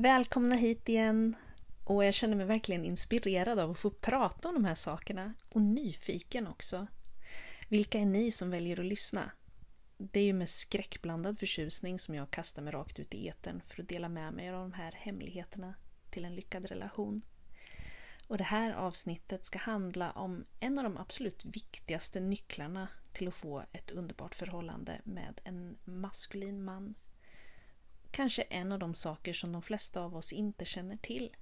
[0.00, 1.36] Välkomna hit igen!
[1.84, 5.34] Och jag känner mig verkligen inspirerad av att få prata om de här sakerna.
[5.48, 6.86] Och nyfiken också.
[7.68, 9.30] Vilka är ni som väljer att lyssna?
[9.96, 13.82] Det är ju med skräckblandad förtjusning som jag kastar mig rakt ut i etern för
[13.82, 15.74] att dela med mig av de här hemligheterna
[16.10, 17.22] till en lyckad relation.
[18.26, 23.34] Och det här avsnittet ska handla om en av de absolut viktigaste nycklarna till att
[23.34, 26.94] få ett underbart förhållande med en maskulin man.
[28.18, 31.36] Kanske en av de saker som de flesta av oss inte känner till.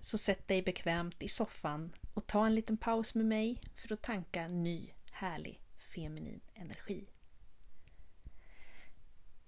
[0.00, 4.02] Så sätt dig bekvämt i soffan och ta en liten paus med mig för att
[4.02, 5.60] tanka ny, härlig,
[5.94, 7.08] feminin energi.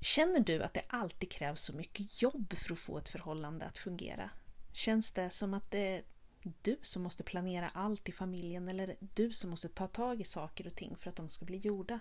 [0.01, 3.79] Känner du att det alltid krävs så mycket jobb för att få ett förhållande att
[3.79, 4.31] fungera?
[4.73, 6.05] Känns det som att det är
[6.63, 10.67] du som måste planera allt i familjen eller du som måste ta tag i saker
[10.67, 12.01] och ting för att de ska bli gjorda?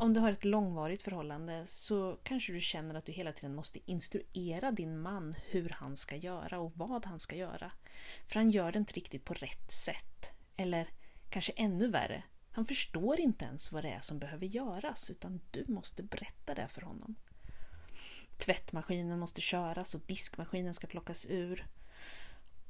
[0.00, 3.90] Om du har ett långvarigt förhållande så kanske du känner att du hela tiden måste
[3.90, 7.72] instruera din man hur han ska göra och vad han ska göra.
[8.28, 10.30] För han gör det inte riktigt på rätt sätt.
[10.56, 10.88] Eller
[11.30, 15.64] kanske ännu värre, han förstår inte ens vad det är som behöver göras utan du
[15.68, 17.14] måste berätta det för honom.
[18.38, 21.66] Tvättmaskinen måste köras och diskmaskinen ska plockas ur.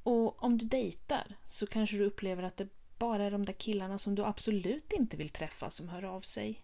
[0.03, 2.69] Och om du dejtar så kanske du upplever att det
[2.99, 6.63] bara är de där killarna som du absolut inte vill träffa som hör av sig.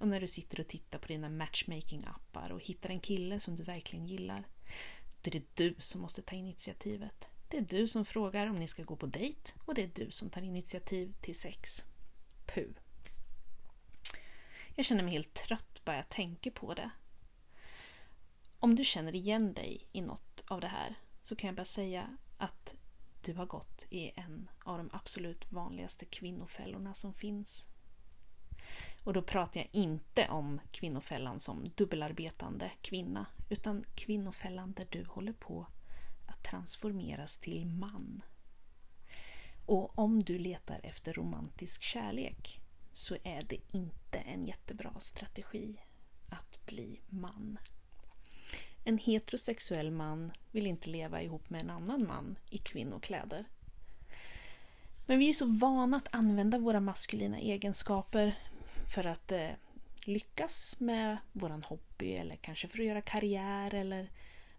[0.00, 3.62] Och när du sitter och tittar på dina matchmaking-appar och hittar en kille som du
[3.62, 4.44] verkligen gillar,
[5.22, 7.24] då är det du som måste ta initiativet.
[7.48, 10.10] Det är du som frågar om ni ska gå på dejt och det är du
[10.10, 11.84] som tar initiativ till sex.
[12.46, 12.70] Puh.
[14.74, 16.90] Jag känner mig helt trött bara jag tänker på det.
[18.58, 22.16] Om du känner igen dig i något av det här så kan jag bara säga
[22.38, 22.74] att
[23.24, 27.66] du har gått i en av de absolut vanligaste kvinnofällorna som finns.
[29.04, 35.32] Och då pratar jag inte om kvinnofällan som dubbelarbetande kvinna utan kvinnofällan där du håller
[35.32, 35.66] på
[36.26, 38.22] att transformeras till man.
[39.66, 42.60] Och om du letar efter romantisk kärlek
[42.92, 45.76] så är det inte en jättebra strategi
[46.28, 47.58] att bli man.
[48.84, 53.44] En heterosexuell man vill inte leva ihop med en annan man i kvinnokläder.
[55.06, 58.38] Men vi är så vana att använda våra maskulina egenskaper
[58.90, 59.50] för att eh,
[60.04, 64.10] lyckas med våran hobby eller kanske för att göra karriär eller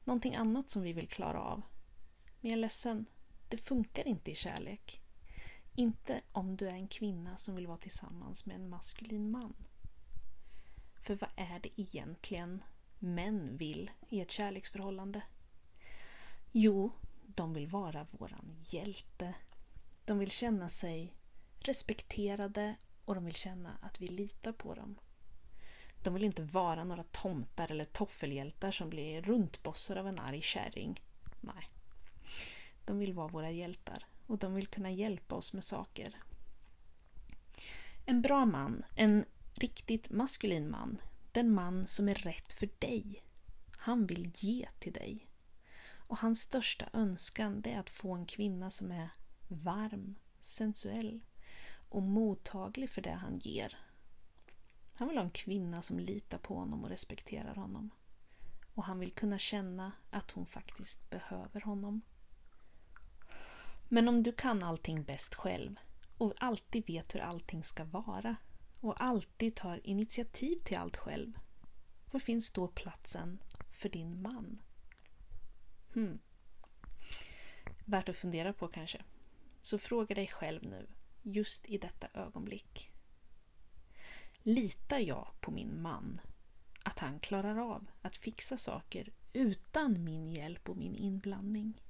[0.04, 1.62] någonting annat som vi vill klara av.
[2.42, 3.06] Men jag är ledsen,
[3.48, 5.02] det funkar inte i kärlek.
[5.76, 9.56] Inte om du är en kvinna som vill vara tillsammans med en maskulin man.
[11.02, 12.64] För vad är det egentligen
[13.00, 15.22] män vill i ett kärleksförhållande?
[16.52, 16.92] Jo,
[17.26, 19.34] de vill vara våran hjälte.
[20.06, 21.14] De vill känna sig
[21.60, 22.76] respekterade
[23.06, 25.00] och de vill känna att vi litar på dem.
[26.04, 31.02] De vill inte vara några tomtar eller toffelhjältar som blir runtbossar av en arg kärring.
[31.42, 31.70] Nej.
[32.86, 36.22] De vill vara våra hjältar och de vill kunna hjälpa oss med saker.
[38.06, 41.02] En bra man, en riktigt maskulin man,
[41.32, 43.24] den man som är rätt för dig.
[43.78, 45.28] Han vill ge till dig.
[46.08, 49.10] Och hans största önskan är att få en kvinna som är
[49.48, 51.20] varm, sensuell
[51.92, 53.78] och mottaglig för det han ger.
[54.94, 57.90] Han vill ha en kvinna som litar på honom och respekterar honom.
[58.74, 62.02] Och han vill kunna känna att hon faktiskt behöver honom.
[63.90, 65.76] Men om du kan allting bäst själv
[66.18, 68.36] och alltid vet hur allting ska vara
[68.80, 71.34] och alltid tar initiativ till allt själv,
[72.12, 74.62] var finns då platsen för din man?
[75.94, 76.20] Hmm.
[77.86, 79.04] Värt att fundera på kanske.
[79.60, 80.88] Så fråga dig själv nu,
[81.22, 82.92] just i detta ögonblick.
[84.44, 86.22] Litar jag på min man?
[86.84, 91.82] Att han klarar av att fixa saker utan min hjälp och min inblandning?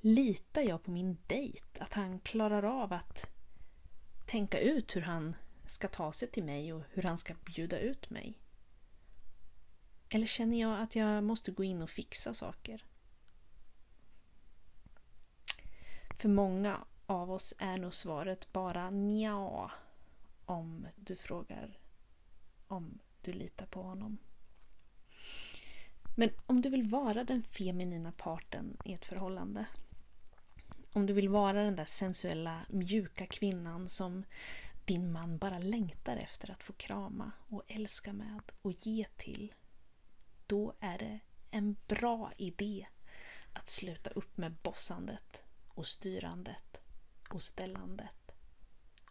[0.00, 1.80] Litar jag på min dejt?
[1.80, 3.26] Att han klarar av att
[4.26, 5.36] tänka ut hur han
[5.66, 8.38] ska ta sig till mig och hur han ska bjuda ut mig?
[10.10, 12.84] Eller känner jag att jag måste gå in och fixa saker?
[16.18, 19.70] För många av oss är nog svaret bara nja
[20.44, 21.78] om du frågar
[22.66, 24.18] om du litar på honom.
[26.16, 29.66] Men om du vill vara den feminina parten i ett förhållande
[30.92, 34.24] om du vill vara den där sensuella, mjuka kvinnan som
[34.84, 39.52] din man bara längtar efter att få krama och älska med och ge till.
[40.46, 41.20] Då är det
[41.50, 42.86] en bra idé
[43.52, 46.80] att sluta upp med bossandet och styrandet
[47.34, 48.32] och ställandet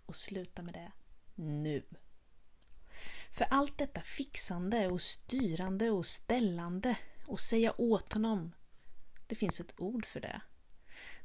[0.06, 0.92] och sluta med det
[1.36, 1.84] nu.
[3.32, 8.56] För allt detta fixande och styrande och ställande och säga åt honom,
[9.28, 10.42] det finns ett ord för det.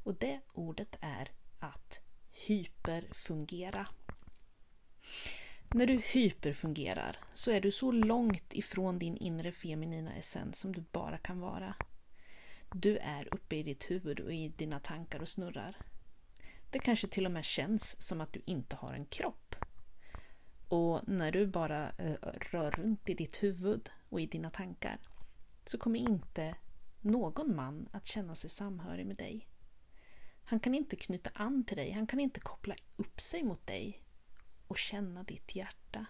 [0.02, 2.00] Och det ordet är att
[2.30, 3.86] hyperfungera.
[5.74, 10.84] När du hyperfungerar så är du så långt ifrån din inre feminina essens som du
[10.92, 11.74] bara kan vara.
[12.72, 15.76] Du är uppe i ditt huvud och i dina tankar och snurrar.
[16.72, 19.54] Det kanske till och med känns som att du inte har en kropp.
[20.68, 22.16] Och när du bara eh,
[22.50, 24.98] rör runt i ditt huvud och i dina tankar
[25.64, 26.54] så kommer inte
[27.00, 29.48] någon man att känna sig samhörig med dig.
[30.44, 34.02] Han kan inte knyta an till dig, han kan inte koppla upp sig mot dig
[34.66, 36.06] och känna ditt hjärta.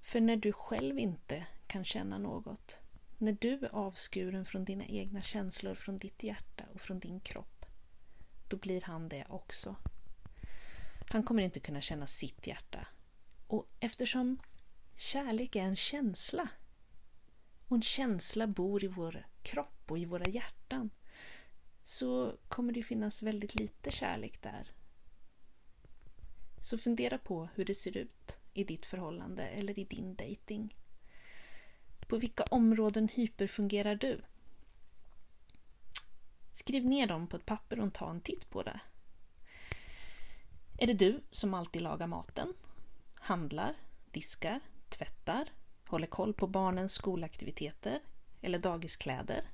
[0.00, 2.78] För när du själv inte kan känna något,
[3.18, 7.59] när du är avskuren från dina egna känslor, från ditt hjärta och från din kropp,
[8.50, 9.76] då blir han det också.
[11.10, 12.86] Han kommer inte kunna känna sitt hjärta.
[13.46, 14.38] Och eftersom
[14.96, 16.48] kärlek är en känsla
[17.66, 20.90] och en känsla bor i vår kropp och i våra hjärtan
[21.84, 24.72] så kommer det finnas väldigt lite kärlek där.
[26.62, 30.74] Så fundera på hur det ser ut i ditt förhållande eller i din dating.
[32.00, 34.20] På vilka områden hyperfungerar du?
[36.52, 38.80] Skriv ner dem på ett papper och ta en titt på det.
[40.78, 42.54] Är det du som alltid lagar maten,
[43.14, 43.74] handlar,
[44.10, 45.48] diskar, tvättar,
[45.86, 48.00] håller koll på barnens skolaktiviteter
[48.40, 49.44] eller dagiskläder?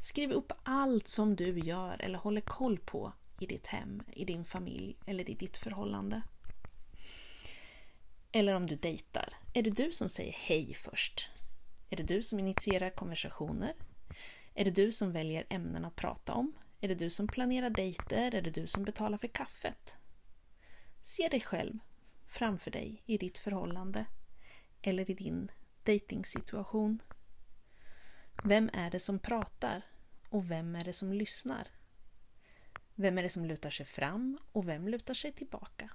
[0.00, 4.44] Skriv upp allt som du gör eller håller koll på i ditt hem, i din
[4.44, 6.22] familj eller i ditt förhållande.
[8.32, 9.34] Eller om du dejtar.
[9.52, 11.28] Är det du som säger hej först?
[11.90, 13.74] Är det du som initierar konversationer?
[14.54, 16.52] Är det du som väljer ämnen att prata om?
[16.80, 18.34] Är det du som planerar dejter?
[18.34, 19.96] Är det du som betalar för kaffet?
[21.02, 21.78] Se dig själv
[22.26, 24.06] framför dig i ditt förhållande
[24.82, 25.50] eller i din
[25.82, 27.02] dejtingsituation.
[28.44, 29.82] Vem är det som pratar
[30.28, 31.68] och vem är det som lyssnar?
[32.94, 35.90] Vem är det som lutar sig fram och vem lutar sig tillbaka?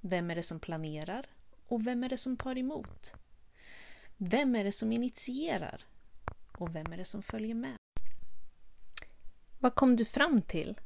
[0.00, 1.26] Vem är det som planerar
[1.66, 3.12] och vem är det som tar emot?
[4.16, 5.84] Vem är det som initierar?
[6.58, 7.76] Och vem är det som följer med?
[9.58, 10.80] Vad kom du fram till?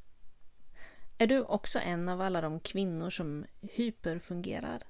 [1.19, 4.83] Är du också en av alla de kvinnor som hyperfungerar?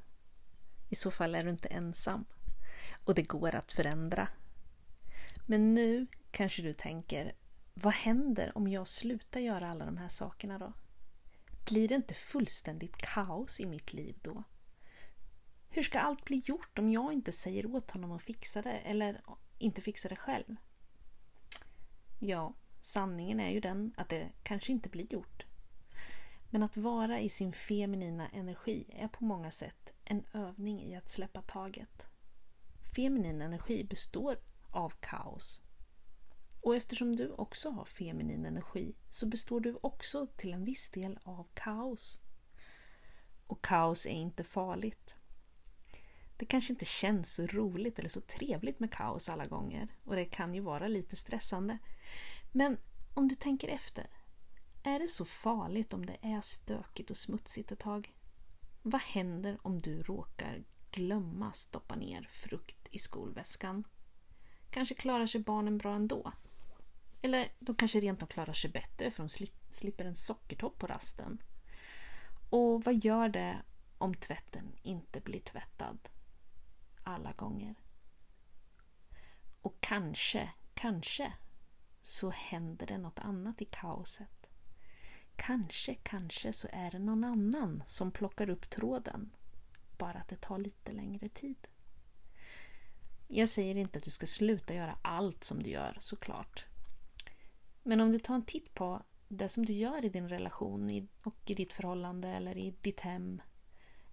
[0.89, 2.25] I så fall är du inte ensam.
[3.05, 4.29] Och det går att förändra.
[5.47, 7.35] Men nu kanske du tänker,
[7.75, 10.73] vad händer om jag slutar göra alla de här sakerna då?
[11.67, 14.45] Blir det inte fullständigt kaos i mitt liv då?
[15.69, 19.21] Hur ska allt bli gjort om jag inte säger åt honom att fixa det eller
[19.59, 20.57] inte fixa det själv?
[22.19, 25.47] Ja, sanningen är ju den att det kanske inte blir gjort.
[26.51, 31.11] Men att vara i sin feminina energi är på många sätt en övning i att
[31.11, 32.07] släppa taget.
[32.97, 34.39] Feminin energi består
[34.71, 35.63] av kaos.
[36.61, 41.19] Och eftersom du också har feminin energi så består du också till en viss del
[41.23, 42.21] av kaos.
[43.47, 45.17] Och kaos är inte farligt.
[46.37, 50.25] Det kanske inte känns så roligt eller så trevligt med kaos alla gånger och det
[50.25, 51.79] kan ju vara lite stressande.
[52.53, 52.79] Men
[53.15, 54.07] om du tänker efter,
[54.83, 58.15] är det så farligt om det är stökigt och smutsigt ett tag?
[58.83, 63.85] Vad händer om du råkar glömma stoppa ner frukt i skolväskan?
[64.71, 66.33] Kanske klarar sig barnen bra ändå?
[67.23, 71.43] Eller de kanske rent av klarar sig bättre för de slipper en sockertopp på rasten.
[72.51, 73.57] Och vad gör det
[73.99, 75.99] om tvätten inte blir tvättad?
[77.07, 77.75] Alla gånger.
[79.63, 81.33] Och kanske, kanske
[82.01, 84.47] så händer det något annat i kaoset.
[85.37, 89.31] Kanske, kanske så är det någon annan som plockar upp tråden.
[89.99, 91.67] Bara att det tar lite längre tid.
[93.29, 96.67] Jag säger inte att du ska sluta göra allt som du gör såklart.
[97.83, 101.51] Men om du tar en titt på det som du gör i din relation och
[101.51, 103.43] i ditt förhållande eller i ditt hem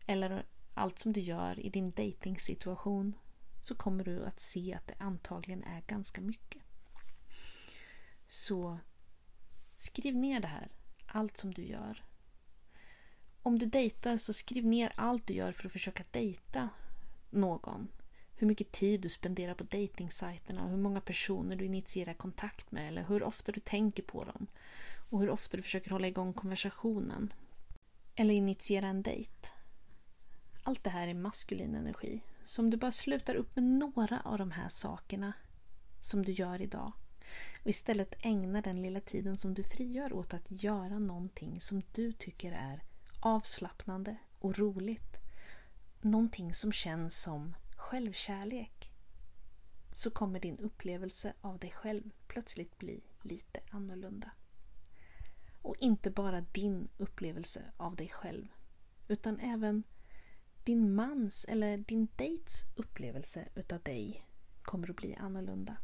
[0.08, 3.16] eller allt som du gör i din dejtingsituation
[3.62, 6.62] så kommer du att se att det antagligen är ganska mycket.
[8.28, 8.80] Så
[9.74, 10.72] skriv ner det här,
[11.06, 12.04] allt som du gör.
[13.42, 16.70] Om du dejtar så skriv ner allt du gör för att försöka dejta
[17.30, 17.88] någon.
[18.36, 22.88] Hur mycket tid du spenderar på dejtingsajterna och hur många personer du initierar kontakt med
[22.88, 24.48] eller hur ofta du tänker på dem.
[25.10, 27.34] Och hur ofta du försöker hålla igång konversationen.
[28.16, 29.53] Eller initiera en dejt.
[30.64, 32.22] Allt det här är maskulin energi.
[32.44, 35.34] Så om du bara slutar upp med några av de här sakerna
[36.00, 36.92] som du gör idag
[37.62, 42.12] och istället ägnar den lilla tiden som du frigör åt att göra någonting som du
[42.12, 42.84] tycker är
[43.20, 45.18] avslappnande och roligt.
[46.02, 48.92] Någonting som känns som självkärlek
[49.92, 54.32] så kommer din upplevelse av dig själv plötsligt bli lite annorlunda.
[55.62, 58.48] Och inte bara din upplevelse av dig själv
[59.08, 59.84] utan även
[60.64, 64.26] din mans eller din dejts upplevelse utav dig
[64.62, 65.78] kommer att bli annorlunda.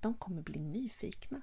[0.00, 1.42] De kommer bli nyfikna.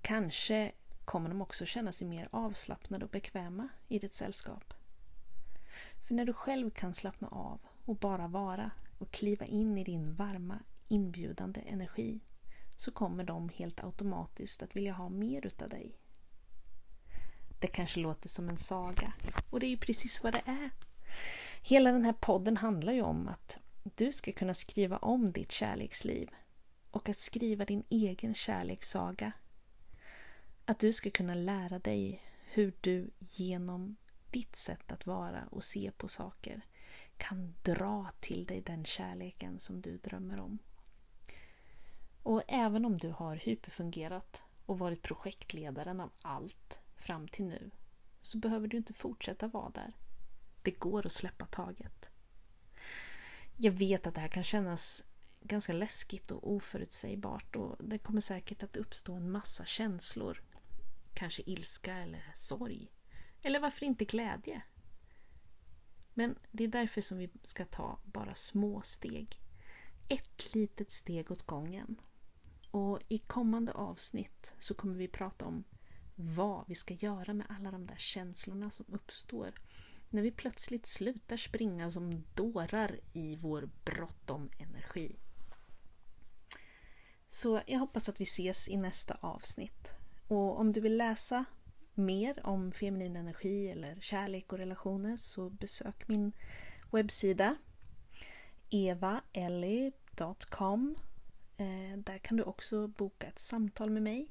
[0.00, 0.72] Kanske
[1.04, 4.74] kommer de också känna sig mer avslappnade och bekväma i ditt sällskap.
[6.06, 10.14] För när du själv kan slappna av och bara vara och kliva in i din
[10.14, 10.58] varma,
[10.88, 12.20] inbjudande energi
[12.76, 15.98] så kommer de helt automatiskt att vilja ha mer utav dig.
[17.58, 19.12] Det kanske låter som en saga
[19.50, 20.70] och det är ju precis vad det är.
[21.62, 26.30] Hela den här podden handlar ju om att du ska kunna skriva om ditt kärleksliv
[26.90, 29.32] och att skriva din egen kärlekssaga.
[30.64, 33.96] Att du ska kunna lära dig hur du genom
[34.30, 36.60] ditt sätt att vara och se på saker
[37.16, 40.58] kan dra till dig den kärleken som du drömmer om.
[42.22, 47.70] Och även om du har hyperfungerat och varit projektledaren av allt fram till nu
[48.20, 49.96] så behöver du inte fortsätta vara där.
[50.62, 52.08] Det går att släppa taget.
[53.56, 55.04] Jag vet att det här kan kännas
[55.40, 60.42] ganska läskigt och oförutsägbart och det kommer säkert att uppstå en massa känslor.
[61.14, 62.92] Kanske ilska eller sorg.
[63.42, 64.62] Eller varför inte glädje?
[66.14, 69.40] Men det är därför som vi ska ta bara små steg.
[70.08, 72.00] Ett litet steg åt gången.
[72.70, 75.64] Och i kommande avsnitt så kommer vi prata om
[76.16, 79.52] vad vi ska göra med alla de där känslorna som uppstår
[80.10, 85.16] när vi plötsligt slutar springa som dårar i vår bråttom energi.
[87.28, 89.92] Så jag hoppas att vi ses i nästa avsnitt.
[90.28, 91.44] Och om du vill läsa
[91.94, 96.32] mer om feminin energi eller kärlek och relationer så besök min
[96.90, 97.56] webbsida
[98.70, 100.14] evaelli.com
[101.56, 104.28] eh, Där kan du också boka ett samtal med mig.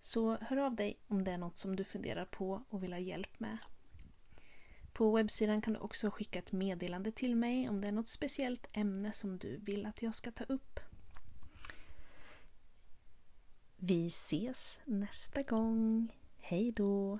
[0.00, 3.00] Så hör av dig om det är något som du funderar på och vill ha
[3.00, 3.58] hjälp med.
[4.92, 8.66] På webbsidan kan du också skicka ett meddelande till mig om det är något speciellt
[8.72, 10.80] ämne som du vill att jag ska ta upp.
[13.76, 16.12] Vi ses nästa gång.
[16.38, 17.18] Hej då!